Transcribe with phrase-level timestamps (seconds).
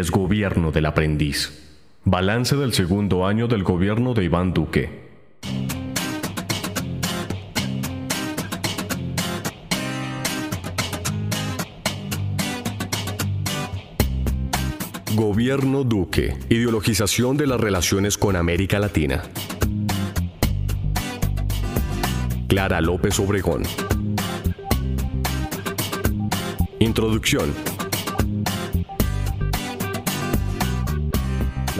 [0.00, 1.52] Desgobierno del aprendiz.
[2.04, 5.10] Balance del segundo año del gobierno de Iván Duque.
[15.14, 16.38] Gobierno Duque.
[16.48, 19.22] Ideologización de las relaciones con América Latina.
[22.48, 23.64] Clara López Obregón.
[26.78, 27.69] Introducción.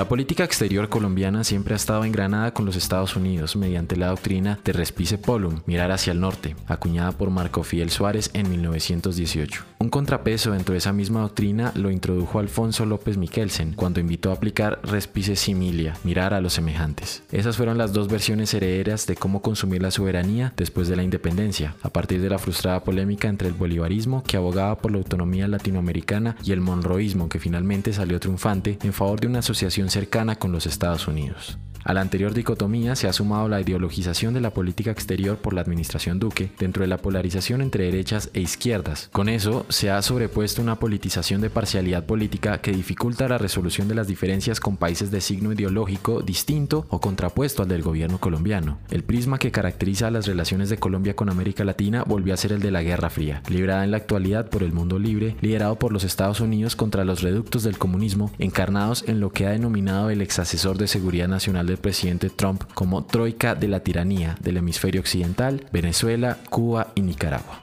[0.01, 4.59] La política exterior colombiana siempre ha estado engranada con los Estados Unidos mediante la doctrina
[4.65, 9.62] de Respice Polum, mirar hacia el norte, acuñada por Marco Fidel Suárez en 1918.
[9.79, 14.34] Un contrapeso dentro de esa misma doctrina lo introdujo Alfonso López Miquelsen cuando invitó a
[14.37, 17.23] aplicar Respice Similia, mirar a los semejantes.
[17.31, 21.75] Esas fueron las dos versiones herederas de cómo consumir la soberanía después de la independencia,
[21.83, 26.37] a partir de la frustrada polémica entre el bolivarismo que abogaba por la autonomía latinoamericana
[26.42, 30.66] y el monroísmo que finalmente salió triunfante en favor de una asociación cercana con los
[30.66, 31.58] Estados Unidos.
[31.83, 35.62] A la anterior dicotomía se ha sumado la ideologización de la política exterior por la
[35.62, 39.09] administración Duque dentro de la polarización entre derechas e izquierdas.
[39.12, 43.95] Con eso se ha sobrepuesto una politización de parcialidad política que dificulta la resolución de
[43.95, 48.78] las diferencias con países de signo ideológico distinto o contrapuesto al del gobierno colombiano.
[48.91, 52.61] El prisma que caracteriza las relaciones de Colombia con América Latina volvió a ser el
[52.61, 56.05] de la Guerra Fría, librada en la actualidad por el mundo libre, liderado por los
[56.05, 60.39] Estados Unidos contra los reductos del comunismo, encarnados en lo que ha denominado el ex
[60.39, 65.67] asesor de seguridad nacional del presidente Trump como troika de la tiranía del hemisferio occidental,
[65.73, 67.61] Venezuela, Cuba y Nicaragua.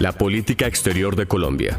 [0.00, 1.78] La política exterior de Colombia.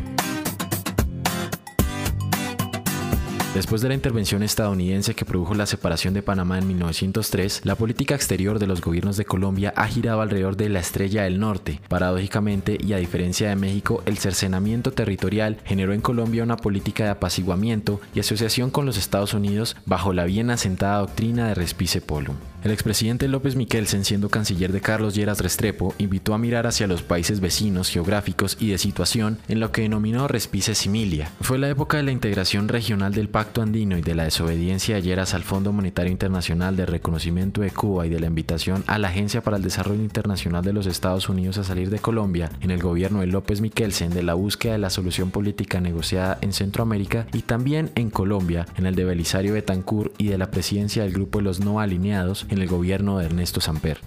[3.56, 8.14] Después de la intervención estadounidense que produjo la separación de Panamá en 1903, la política
[8.14, 11.80] exterior de los gobiernos de Colombia ha girado alrededor de la estrella del norte.
[11.88, 17.12] Paradójicamente, y a diferencia de México, el cercenamiento territorial generó en Colombia una política de
[17.12, 22.36] apaciguamiento y asociación con los Estados Unidos bajo la bien asentada doctrina de Respice Polum.
[22.66, 27.04] El expresidente López Miquelsen, siendo canciller de Carlos Lleras Restrepo, invitó a mirar hacia los
[27.04, 31.30] países vecinos, geográficos y de situación en lo que denominó Respice Similia.
[31.42, 35.04] Fue la época de la integración regional del Pacto Andino y de la desobediencia de
[35.04, 39.10] Lleras al Fondo Monetario Internacional de Reconocimiento de Cuba y de la invitación a la
[39.10, 42.82] Agencia para el Desarrollo Internacional de los Estados Unidos a salir de Colombia en el
[42.82, 47.44] gobierno de López Miquelsen de la búsqueda de la solución política negociada en Centroamérica y
[47.44, 51.44] también en Colombia en el de Belisario Betancourt y de la presidencia del Grupo de
[51.44, 54.00] los No Alineados en el gobierno de Ernesto Samper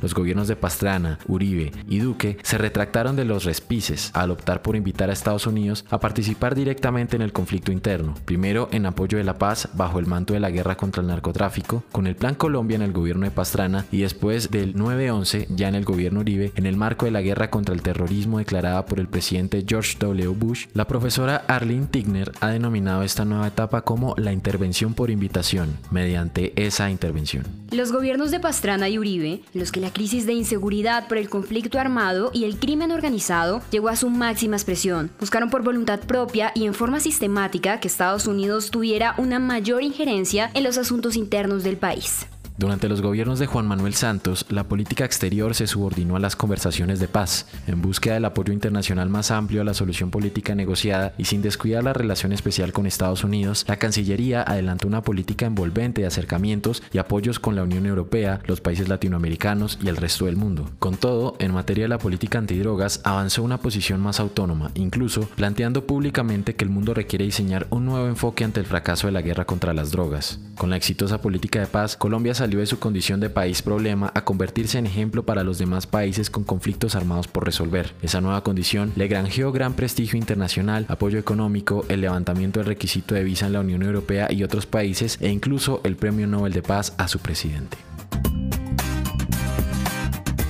[0.00, 4.76] los gobiernos de Pastrana, Uribe y Duque se retractaron de los respices al optar por
[4.76, 9.24] invitar a Estados Unidos a participar directamente en el conflicto interno, primero en apoyo de
[9.24, 12.76] la paz bajo el manto de la guerra contra el narcotráfico, con el Plan Colombia
[12.76, 16.66] en el gobierno de Pastrana y después del 9-11 ya en el gobierno Uribe en
[16.66, 20.28] el marco de la guerra contra el terrorismo declarada por el presidente George W.
[20.28, 25.76] Bush, la profesora Arlene Tigner ha denominado esta nueva etapa como la intervención por invitación,
[25.90, 27.44] mediante esa intervención.
[27.70, 31.78] Los gobiernos de Pastrana y Uribe, los que la crisis de inseguridad por el conflicto
[31.78, 35.10] armado y el crimen organizado llegó a su máxima expresión.
[35.20, 40.50] Buscaron por voluntad propia y en forma sistemática que Estados Unidos tuviera una mayor injerencia
[40.54, 42.26] en los asuntos internos del país.
[42.58, 46.98] Durante los gobiernos de Juan Manuel Santos, la política exterior se subordinó a las conversaciones
[46.98, 51.26] de paz, en búsqueda del apoyo internacional más amplio a la solución política negociada y
[51.26, 56.08] sin descuidar la relación especial con Estados Unidos, la Cancillería adelantó una política envolvente de
[56.08, 60.68] acercamientos y apoyos con la Unión Europea, los países latinoamericanos y el resto del mundo.
[60.80, 65.86] Con todo, en materia de la política antidrogas, avanzó una posición más autónoma, incluso planteando
[65.86, 69.44] públicamente que el mundo requiere diseñar un nuevo enfoque ante el fracaso de la guerra
[69.44, 70.40] contra las drogas.
[70.56, 74.24] Con la exitosa política de paz, Colombia salió de su condición de país problema a
[74.24, 77.92] convertirse en ejemplo para los demás países con conflictos armados por resolver.
[78.02, 83.24] Esa nueva condición le granjeó gran prestigio internacional, apoyo económico, el levantamiento del requisito de
[83.24, 86.94] visa en la Unión Europea y otros países e incluso el Premio Nobel de Paz
[86.96, 87.76] a su presidente.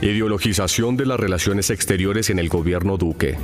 [0.00, 3.36] Ideologización de las relaciones exteriores en el gobierno Duque.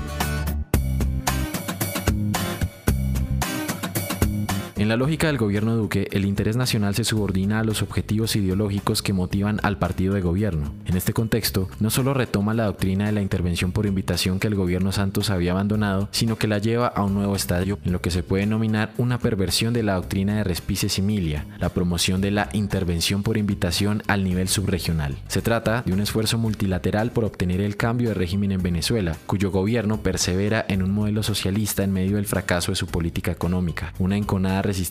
[4.95, 9.13] La lógica del gobierno Duque, el interés nacional se subordina a los objetivos ideológicos que
[9.13, 10.73] motivan al partido de gobierno.
[10.85, 14.55] En este contexto, no solo retoma la doctrina de la intervención por invitación que el
[14.55, 18.13] gobierno Santos había abandonado, sino que la lleva a un nuevo estadio en lo que
[18.13, 22.49] se puede denominar una perversión de la doctrina de Respice Similia, la promoción de la
[22.53, 25.17] intervención por invitación al nivel subregional.
[25.27, 29.51] Se trata de un esfuerzo multilateral por obtener el cambio de régimen en Venezuela, cuyo
[29.51, 34.17] gobierno persevera en un modelo socialista en medio del fracaso de su política económica, una
[34.17, 34.84] enconada resistencia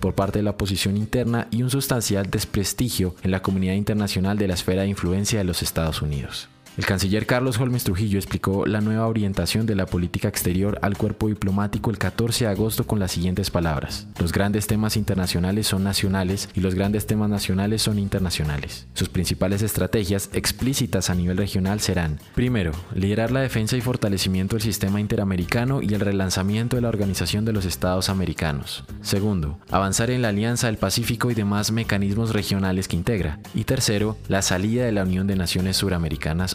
[0.00, 4.48] por parte de la oposición interna y un sustancial desprestigio en la comunidad internacional de
[4.48, 6.48] la esfera de influencia de los Estados Unidos.
[6.78, 11.26] El canciller Carlos Holmes Trujillo explicó la nueva orientación de la política exterior al cuerpo
[11.26, 14.06] diplomático el 14 de agosto con las siguientes palabras.
[14.20, 18.86] Los grandes temas internacionales son nacionales y los grandes temas nacionales son internacionales.
[18.94, 24.62] Sus principales estrategias explícitas a nivel regional serán, primero, liderar la defensa y fortalecimiento del
[24.62, 28.84] sistema interamericano y el relanzamiento de la Organización de los Estados Americanos.
[29.02, 33.40] Segundo, avanzar en la Alianza del Pacífico y demás mecanismos regionales que integra.
[33.52, 36.54] Y tercero, la salida de la Unión de Naciones Suramericanas,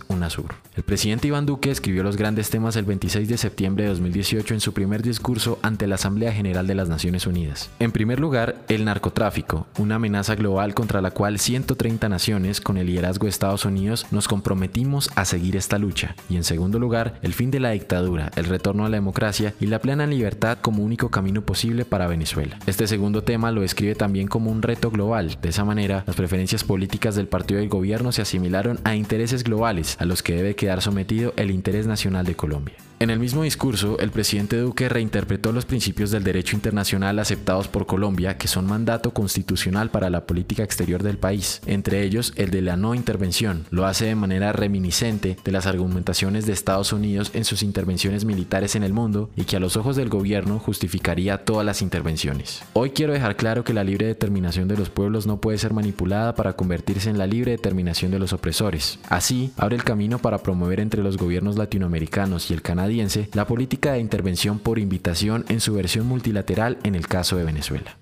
[0.75, 4.59] El presidente Iván Duque escribió los grandes temas el 26 de septiembre de 2018 en
[4.59, 7.69] su primer discurso ante la Asamblea General de las Naciones Unidas.
[7.79, 12.87] En primer lugar, el narcotráfico, una amenaza global contra la cual 130 naciones, con el
[12.87, 16.15] liderazgo de Estados Unidos, nos comprometimos a seguir esta lucha.
[16.29, 19.67] Y en segundo lugar, el fin de la dictadura, el retorno a la democracia y
[19.67, 22.57] la plena libertad como único camino posible para Venezuela.
[22.65, 25.37] Este segundo tema lo describe también como un reto global.
[25.41, 29.97] De esa manera, las preferencias políticas del partido del gobierno se asimilaron a intereses globales
[30.03, 32.75] a los que debe quedar sometido el interés nacional de Colombia.
[33.03, 37.85] En el mismo discurso, el presidente Duque reinterpretó los principios del derecho internacional aceptados por
[37.85, 42.61] Colombia, que son mandato constitucional para la política exterior del país, entre ellos el de
[42.61, 43.65] la no intervención.
[43.71, 48.77] Lo hace de manera reminiscente de las argumentaciones de Estados Unidos en sus intervenciones militares
[48.77, 52.63] en el mundo y que a los ojos del gobierno justificaría todas las intervenciones.
[52.71, 56.35] Hoy quiero dejar claro que la libre determinación de los pueblos no puede ser manipulada
[56.35, 58.97] para convertirse en la libre determinación de los opresores.
[59.09, 63.93] Así, abre el camino para promover entre los gobiernos latinoamericanos y el canadiense la política
[63.93, 67.97] de intervención por invitación en su versión multilateral en el caso de Venezuela.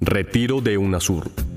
[0.00, 1.47] Retiro de UNASUR.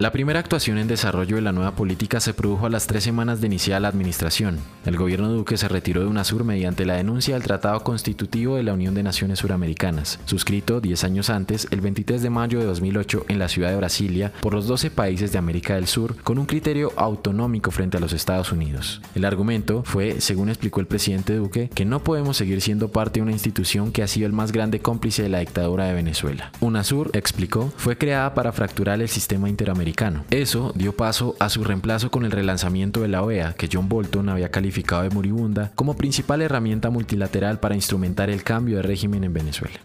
[0.00, 3.42] La primera actuación en desarrollo de la nueva política se produjo a las tres semanas
[3.42, 4.58] de iniciar la administración.
[4.86, 8.72] El gobierno Duque se retiró de UNASUR mediante la denuncia del Tratado Constitutivo de la
[8.72, 13.38] Unión de Naciones Suramericanas, suscrito 10 años antes, el 23 de mayo de 2008, en
[13.38, 16.94] la ciudad de Brasilia, por los 12 países de América del Sur, con un criterio
[16.96, 19.02] autonómico frente a los Estados Unidos.
[19.14, 23.24] El argumento fue, según explicó el presidente Duque, que no podemos seguir siendo parte de
[23.24, 26.52] una institución que ha sido el más grande cómplice de la dictadura de Venezuela.
[26.60, 29.89] UNASUR, explicó, fue creada para fracturar el sistema interamericano
[30.30, 34.28] eso dio paso a su reemplazo con el relanzamiento de la OEA, que John Bolton
[34.28, 39.32] había calificado de moribunda, como principal herramienta multilateral para instrumentar el cambio de régimen en
[39.32, 39.80] Venezuela.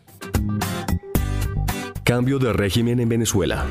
[2.03, 3.65] Cambio de régimen en Venezuela.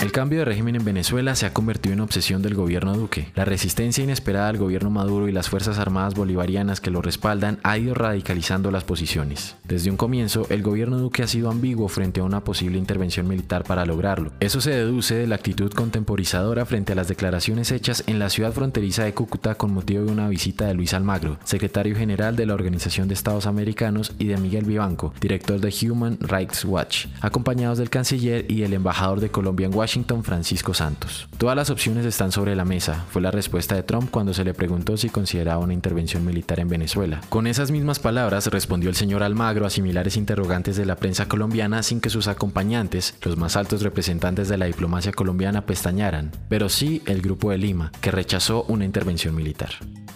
[0.00, 3.28] El cambio de régimen en Venezuela se ha convertido en obsesión del gobierno Duque.
[3.34, 7.76] La resistencia inesperada del gobierno Maduro y las Fuerzas Armadas Bolivarianas que lo respaldan ha
[7.76, 9.56] ido radicalizando las posiciones.
[9.62, 13.64] Desde un comienzo, el gobierno Duque ha sido ambiguo frente a una posible intervención militar
[13.64, 14.32] para lograrlo.
[14.40, 18.54] Eso se deduce de la actitud contemporizadora frente a las declaraciones hechas en la ciudad
[18.54, 22.54] fronteriza de Cúcuta con motivo de una visita de Luis Almagro, secretario general de la
[22.54, 27.90] Organización de Estados Americanos, y de Miguel Vivanco, director de Human Rights Watch, acompañados del
[27.90, 31.26] canciller y el embajador de Colombia en Washington Francisco Santos.
[31.36, 34.54] Todas las opciones están sobre la mesa, fue la respuesta de Trump cuando se le
[34.54, 37.20] preguntó si consideraba una intervención militar en Venezuela.
[37.28, 41.82] Con esas mismas palabras respondió el señor Almagro a similares interrogantes de la prensa colombiana
[41.82, 47.02] sin que sus acompañantes, los más altos representantes de la diplomacia colombiana, pestañaran, pero sí
[47.06, 49.70] el Grupo de Lima, que rechazó una intervención militar.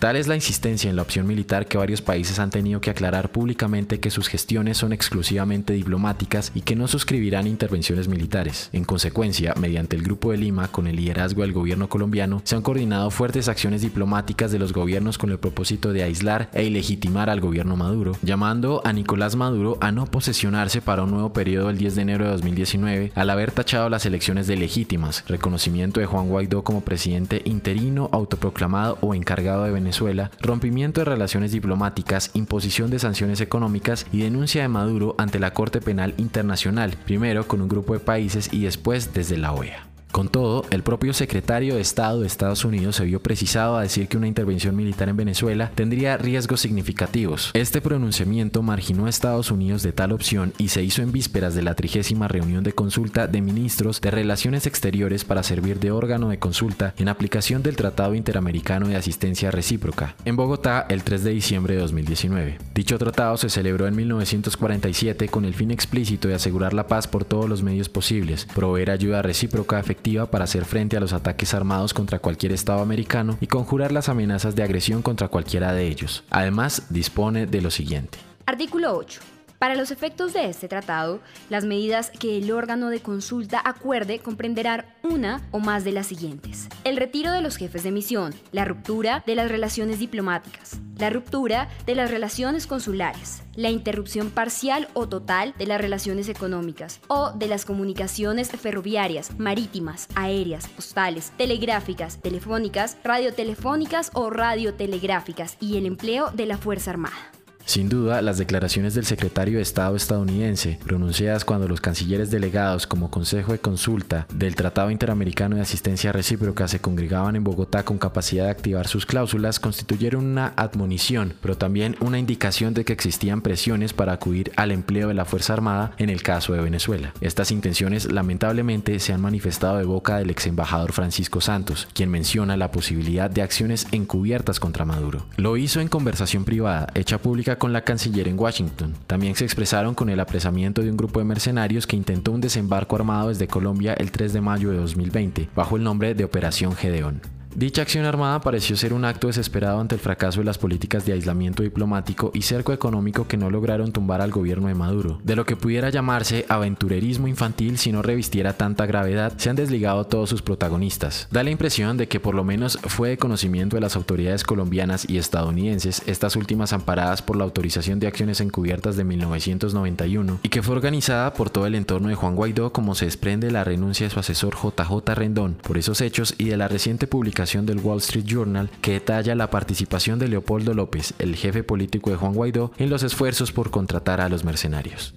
[0.05, 3.33] Tal es la insistencia en la opción militar que varios países han tenido que aclarar
[3.33, 8.69] públicamente que sus gestiones son exclusivamente diplomáticas y que no suscribirán intervenciones militares.
[8.75, 12.61] En consecuencia, mediante el Grupo de Lima, con el liderazgo del gobierno colombiano, se han
[12.61, 17.41] coordinado fuertes acciones diplomáticas de los gobiernos con el propósito de aislar e ilegitimar al
[17.41, 21.95] gobierno Maduro, llamando a Nicolás Maduro a no posesionarse para un nuevo periodo el 10
[21.95, 26.63] de enero de 2019 al haber tachado las elecciones de legítimas, reconocimiento de Juan Guaidó
[26.63, 29.94] como presidente interino, autoproclamado o encargado de Venezuela
[30.41, 35.81] rompimiento de relaciones diplomáticas, imposición de sanciones económicas y denuncia de Maduro ante la Corte
[35.81, 39.94] Penal Internacional, primero con un grupo de países y después desde la OEA.
[40.15, 44.07] Con todo, el propio secretario de Estado de Estados Unidos se vio precisado a decir
[44.07, 47.51] que una intervención militar en Venezuela tendría riesgos significativos.
[47.53, 51.63] Este pronunciamiento marginó a Estados Unidos de tal opción y se hizo en vísperas de
[51.63, 56.39] la trigésima reunión de consulta de ministros de Relaciones Exteriores para servir de órgano de
[56.39, 61.75] consulta en aplicación del Tratado Interamericano de Asistencia Recíproca, en Bogotá el 3 de diciembre
[61.75, 62.59] de 2019.
[62.73, 67.25] Dicho tratado se celebró en 1947 con el fin explícito de asegurar la paz por
[67.25, 71.95] todos los medios posibles, proveer ayuda recíproca efectiva para hacer frente a los ataques armados
[71.95, 76.25] contra cualquier Estado americano y conjurar las amenazas de agresión contra cualquiera de ellos.
[76.31, 78.19] Además, dispone de lo siguiente.
[78.47, 79.34] Artículo 8.
[79.59, 84.85] Para los efectos de este tratado, las medidas que el órgano de consulta acuerde comprenderán
[85.03, 86.69] una o más de las siguientes.
[86.85, 91.69] El retiro de los jefes de misión, la ruptura de las relaciones diplomáticas, la ruptura
[91.87, 97.47] de las relaciones consulares, la interrupción parcial o total de las relaciones económicas o de
[97.47, 106.47] las comunicaciones ferroviarias, marítimas, aéreas, postales, telegráficas, telefónicas, radiotelefónicas o radiotelegráficas y el empleo de
[106.47, 107.34] la Fuerza Armada.
[107.67, 113.11] Sin duda, las declaraciones del secretario de Estado estadounidense, pronunciadas cuando los cancilleres delegados como
[113.11, 118.45] Consejo de Consulta del Tratado Interamericano de Asistencia Recíproca se congregaban en Bogotá con capacidad
[118.45, 123.95] de activar sus cláusulas, constituyeron una admonición, pero también una indicación de que existían presiones
[123.95, 127.15] para acudir al empleo de la Fuerza Armada en el caso de Venezuela.
[127.23, 132.59] Estas intenciones lamentablemente se han manifestado de boca del ex embajador Francisco Santos, quien menciona
[132.59, 135.25] la posibilidad de acciones encubiertas contra Maduro.
[135.37, 138.95] Lo hizo en conversación privada, hecha pública con la canciller en Washington.
[139.07, 142.97] También se expresaron con el apresamiento de un grupo de mercenarios que intentó un desembarco
[142.97, 147.34] armado desde Colombia el 3 de mayo de 2020, bajo el nombre de Operación Gedeón.
[147.57, 151.13] Dicha acción armada pareció ser un acto desesperado ante el fracaso de las políticas de
[151.13, 155.21] aislamiento diplomático y cerco económico que no lograron tumbar al gobierno de Maduro.
[155.23, 160.05] De lo que pudiera llamarse aventurerismo infantil si no revistiera tanta gravedad, se han desligado
[160.05, 161.29] todos sus protagonistas.
[161.31, 165.09] Da la impresión de que por lo menos fue de conocimiento de las autoridades colombianas
[165.09, 170.63] y estadounidenses, estas últimas amparadas por la autorización de acciones encubiertas de 1991, y que
[170.65, 174.13] fue organizada por todo el entorno de Juan Guaidó como se desprende la renuncia de
[174.13, 178.25] su asesor JJ Rendón por esos hechos y de la reciente publicación del Wall Street
[178.25, 182.89] Journal que detalla la participación de Leopoldo López, el jefe político de Juan Guaidó, en
[182.89, 185.15] los esfuerzos por contratar a los mercenarios.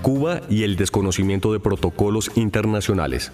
[0.00, 3.32] Cuba y el desconocimiento de protocolos internacionales.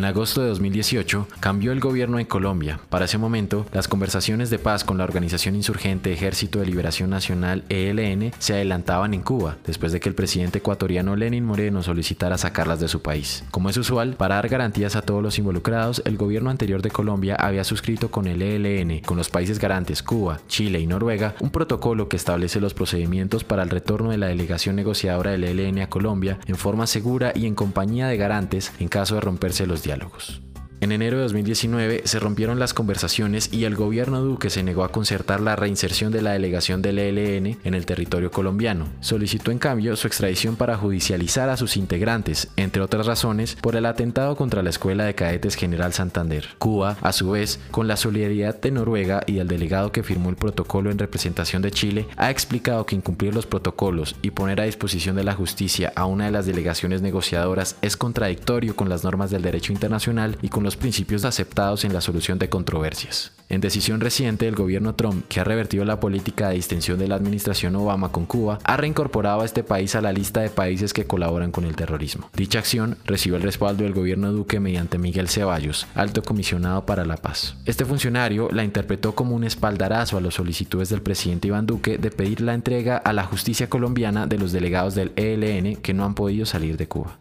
[0.00, 2.80] En agosto de 2018 cambió el gobierno en Colombia.
[2.88, 7.64] Para ese momento, las conversaciones de paz con la organización insurgente Ejército de Liberación Nacional
[7.68, 12.80] ELN se adelantaban en Cuba, después de que el presidente ecuatoriano Lenin Moreno solicitara sacarlas
[12.80, 13.44] de su país.
[13.50, 17.34] Como es usual, para dar garantías a todos los involucrados, el gobierno anterior de Colombia
[17.34, 22.08] había suscrito con el ELN, con los países garantes Cuba, Chile y Noruega, un protocolo
[22.08, 26.38] que establece los procedimientos para el retorno de la delegación negociadora del ELN a Colombia
[26.46, 30.49] en forma segura y en compañía de garantes en caso de romperse los diálogos diálogos.
[30.82, 34.90] En enero de 2019 se rompieron las conversaciones y el gobierno Duque se negó a
[34.90, 38.86] concertar la reinserción de la delegación del ELN en el territorio colombiano.
[39.00, 43.84] Solicitó en cambio su extradición para judicializar a sus integrantes, entre otras razones, por el
[43.84, 46.48] atentado contra la Escuela de Cadetes General Santander.
[46.58, 50.36] Cuba, a su vez, con la solidaridad de Noruega y del delegado que firmó el
[50.36, 55.14] protocolo en representación de Chile, ha explicado que incumplir los protocolos y poner a disposición
[55.14, 59.42] de la justicia a una de las delegaciones negociadoras es contradictorio con las normas del
[59.42, 63.32] derecho internacional y con los principios aceptados en la solución de controversias.
[63.50, 67.16] En decisión reciente, el gobierno Trump, que ha revertido la política de distensión de la
[67.16, 71.04] administración Obama con Cuba, ha reincorporado a este país a la lista de países que
[71.04, 72.30] colaboran con el terrorismo.
[72.32, 77.16] Dicha acción recibe el respaldo del gobierno Duque mediante Miguel Ceballos, alto comisionado para la
[77.16, 77.56] paz.
[77.66, 82.12] Este funcionario la interpretó como un espaldarazo a las solicitudes del presidente Iván Duque de
[82.12, 86.14] pedir la entrega a la justicia colombiana de los delegados del ELN que no han
[86.14, 87.18] podido salir de Cuba.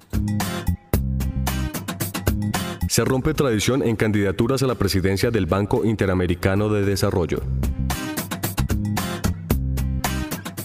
[2.99, 7.41] Se rompe tradición en candidaturas a la presidencia del Banco Interamericano de Desarrollo.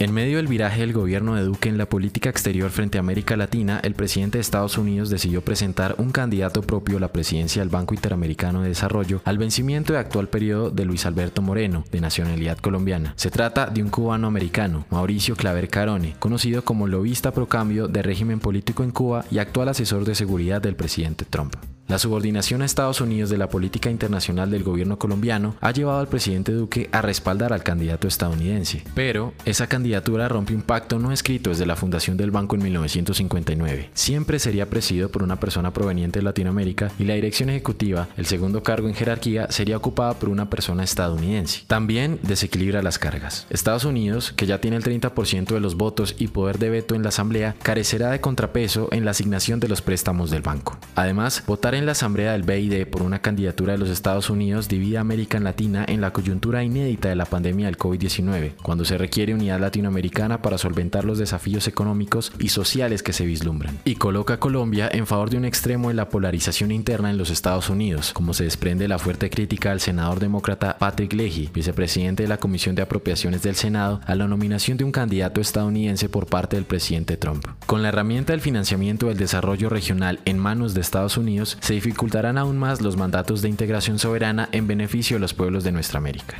[0.00, 3.36] En medio del viraje del gobierno de Duque en la política exterior frente a América
[3.36, 7.68] Latina, el presidente de Estados Unidos decidió presentar un candidato propio a la presidencia del
[7.68, 12.58] Banco Interamericano de Desarrollo al vencimiento de actual periodo de Luis Alberto Moreno, de nacionalidad
[12.58, 13.14] colombiana.
[13.14, 18.02] Se trata de un cubano americano, Mauricio Claver Carone, conocido como lobista pro cambio de
[18.02, 21.54] régimen político en Cuba y actual asesor de seguridad del presidente Trump.
[21.86, 26.08] La subordinación a Estados Unidos de la política internacional del gobierno colombiano ha llevado al
[26.08, 28.82] presidente Duque a respaldar al candidato estadounidense.
[28.94, 33.90] Pero esa candidatura rompe un pacto no escrito desde la fundación del banco en 1959.
[33.92, 38.62] Siempre sería presidido por una persona proveniente de Latinoamérica y la dirección ejecutiva, el segundo
[38.62, 41.64] cargo en jerarquía, sería ocupada por una persona estadounidense.
[41.66, 43.46] También desequilibra las cargas.
[43.50, 47.02] Estados Unidos, que ya tiene el 30% de los votos y poder de veto en
[47.02, 50.78] la Asamblea, carecerá de contrapeso en la asignación de los préstamos del banco.
[50.94, 54.98] Además, votar en la asamblea del BID por una candidatura de los Estados Unidos divide
[54.98, 59.34] a América Latina en la coyuntura inédita de la pandemia del COVID-19, cuando se requiere
[59.34, 64.40] unidad latinoamericana para solventar los desafíos económicos y sociales que se vislumbran, y coloca a
[64.40, 68.34] Colombia en favor de un extremo en la polarización interna en los Estados Unidos, como
[68.34, 72.82] se desprende la fuerte crítica al senador demócrata Patrick Leahy, vicepresidente de la Comisión de
[72.82, 77.46] Apropiaciones del Senado, a la nominación de un candidato estadounidense por parte del presidente Trump.
[77.66, 82.36] Con la herramienta del financiamiento del desarrollo regional en manos de Estados Unidos, se dificultarán
[82.36, 86.36] aún más los mandatos de integración soberana en beneficio de los pueblos de nuestra América.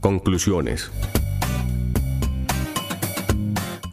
[0.00, 0.90] Conclusiones.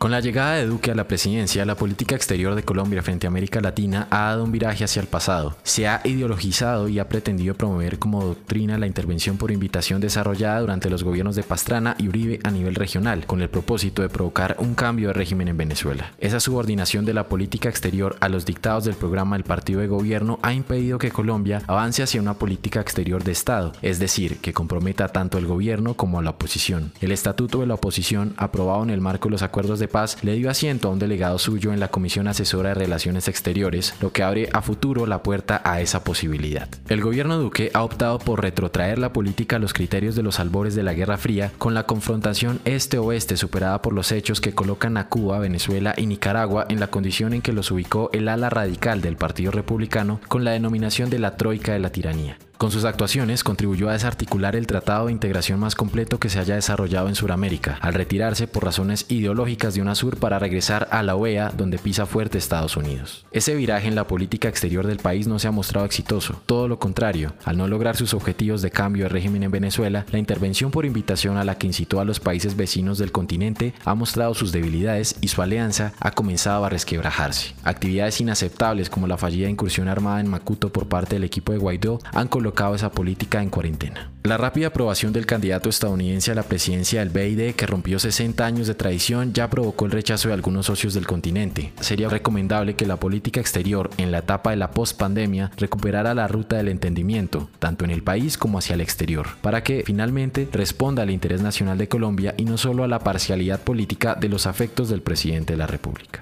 [0.02, 3.30] Con la llegada de Duque a la presidencia, la política exterior de Colombia frente a
[3.30, 5.56] América Latina ha dado un viraje hacia el pasado.
[5.62, 10.90] Se ha ideologizado y ha pretendido promover como doctrina la intervención por invitación desarrollada durante
[10.90, 14.74] los gobiernos de Pastrana y Uribe a nivel regional, con el propósito de provocar un
[14.74, 16.14] cambio de régimen en Venezuela.
[16.18, 20.40] Esa subordinación de la política exterior a los dictados del programa del partido de gobierno
[20.42, 25.10] ha impedido que Colombia avance hacia una política exterior de Estado, es decir, que comprometa
[25.10, 26.92] tanto el gobierno como a la oposición.
[27.02, 30.34] El estatuto de la oposición, aprobado en el marco de los acuerdos de Paz le
[30.34, 34.24] dio asiento a un delegado suyo en la Comisión Asesora de Relaciones Exteriores, lo que
[34.24, 36.68] abre a futuro la puerta a esa posibilidad.
[36.90, 40.76] El gobierno Duque ha optado por retrotraer la política a los criterios de los albores
[40.76, 45.08] de la Guerra Fría, con la confrontación este-oeste superada por los hechos que colocan a
[45.08, 49.18] Cuba, Venezuela y Nicaragua en la condición en que los ubicó el ala radical del
[49.18, 52.38] Partido Republicano con la denominación de la Troika de la Tiranía.
[52.62, 56.54] Con sus actuaciones contribuyó a desarticular el tratado de integración más completo que se haya
[56.54, 61.50] desarrollado en Sudamérica, al retirarse por razones ideológicas de UNASUR para regresar a la OEA
[61.58, 63.26] donde pisa fuerte Estados Unidos.
[63.32, 66.78] Ese viraje en la política exterior del país no se ha mostrado exitoso, todo lo
[66.78, 70.86] contrario, al no lograr sus objetivos de cambio de régimen en Venezuela, la intervención por
[70.86, 75.16] invitación a la que incitó a los países vecinos del continente ha mostrado sus debilidades
[75.20, 77.56] y su alianza ha comenzado a resquebrajarse.
[77.64, 81.98] Actividades inaceptables como la fallida incursión armada en Macuto por parte del equipo de Guaidó
[82.14, 84.12] han colocado esa política en cuarentena.
[84.24, 88.68] La rápida aprobación del candidato estadounidense a la presidencia del BID, que rompió 60 años
[88.68, 91.74] de tradición, ya provocó el rechazo de algunos socios del continente.
[91.80, 96.58] Sería recomendable que la política exterior, en la etapa de la post-pandemia, recuperara la ruta
[96.58, 101.10] del entendimiento, tanto en el país como hacia el exterior, para que finalmente responda al
[101.10, 105.02] interés nacional de Colombia y no solo a la parcialidad política de los afectos del
[105.02, 106.20] presidente de la República.